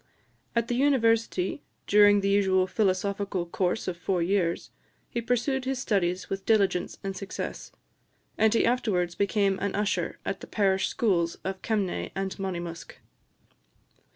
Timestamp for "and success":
7.03-7.71